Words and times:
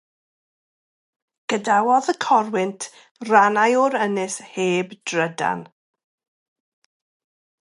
Gadawodd 1.53 2.07
y 2.13 2.15
corwynt 2.25 2.87
rannau 3.31 3.77
o'r 3.83 3.99
ynys 4.07 4.39
heb 4.55 4.97
drydan. 5.13 5.63